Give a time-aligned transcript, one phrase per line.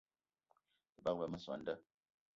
[0.95, 1.75] Te bagbe ma soo an da